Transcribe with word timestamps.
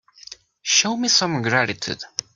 Show 0.63 0.97
me 0.97 1.07
some 1.09 1.43
gratitude. 1.43 2.03